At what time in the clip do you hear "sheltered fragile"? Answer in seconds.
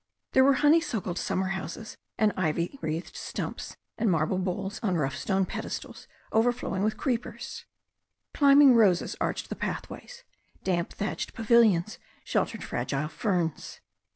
12.23-13.09